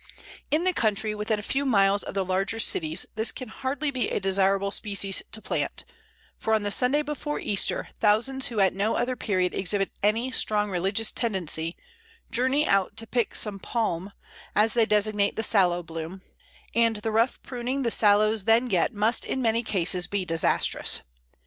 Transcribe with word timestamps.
In 0.49 0.63
the 0.63 0.73
country, 0.73 1.13
within 1.13 1.37
a 1.37 1.43
few 1.43 1.63
miles 1.63 2.01
of 2.01 2.15
the 2.15 2.25
larger 2.25 2.57
cities, 2.57 3.05
this 3.13 3.31
can 3.31 3.49
hardly 3.49 3.91
be 3.91 4.09
a 4.09 4.19
desirable 4.19 4.71
species 4.71 5.21
to 5.31 5.43
plant, 5.43 5.85
for 6.39 6.55
on 6.55 6.63
the 6.63 6.71
Sunday 6.71 7.03
before 7.03 7.39
Easter 7.39 7.89
thousands 7.99 8.47
who 8.47 8.59
at 8.59 8.73
no 8.73 8.95
other 8.95 9.15
period 9.15 9.53
exhibit 9.53 9.91
any 10.01 10.31
strong 10.31 10.71
religious 10.71 11.11
tendency 11.11 11.77
journey 12.31 12.67
out 12.67 12.97
to 12.97 13.05
pick 13.05 13.35
some 13.35 13.59
"Palm," 13.59 14.11
as 14.55 14.73
they 14.73 14.87
designate 14.87 15.35
the 15.35 15.43
Sallow 15.43 15.83
bloom, 15.83 16.23
and 16.73 16.95
the 16.95 17.11
rough 17.11 17.39
pruning 17.43 17.83
the 17.83 17.91
Sallows 17.91 18.45
then 18.45 18.69
get 18.69 18.95
must 18.95 19.23
in 19.23 19.39
many 19.39 19.61
cases 19.61 20.07
be 20.07 20.25
disastrous. 20.25 21.01